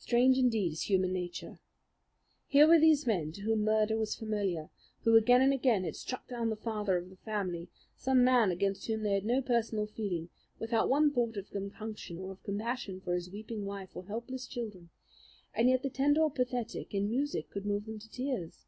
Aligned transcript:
Strange 0.00 0.36
indeed 0.36 0.72
is 0.72 0.90
human 0.90 1.12
nature. 1.12 1.60
Here 2.48 2.66
were 2.66 2.80
these 2.80 3.06
men, 3.06 3.30
to 3.30 3.42
whom 3.42 3.62
murder 3.62 3.96
was 3.96 4.16
familiar, 4.16 4.68
who 5.04 5.14
again 5.14 5.40
and 5.42 5.52
again 5.52 5.84
had 5.84 5.94
struck 5.94 6.26
down 6.26 6.50
the 6.50 6.56
father 6.56 6.96
of 6.96 7.08
the 7.08 7.14
family, 7.18 7.68
some 7.94 8.24
man 8.24 8.50
against 8.50 8.88
whom 8.88 9.04
they 9.04 9.12
had 9.14 9.24
no 9.24 9.40
personal 9.40 9.86
feeling, 9.86 10.28
without 10.58 10.88
one 10.88 11.12
thought 11.12 11.36
of 11.36 11.52
compunction 11.52 12.18
or 12.18 12.32
of 12.32 12.42
compassion 12.42 13.00
for 13.00 13.14
his 13.14 13.30
weeping 13.30 13.64
wife 13.64 13.94
or 13.94 14.06
helpless 14.08 14.44
children, 14.44 14.90
and 15.54 15.68
yet 15.68 15.84
the 15.84 15.88
tender 15.90 16.20
or 16.20 16.32
pathetic 16.32 16.92
in 16.92 17.08
music 17.08 17.48
could 17.48 17.64
move 17.64 17.86
them 17.86 18.00
to 18.00 18.10
tears. 18.10 18.66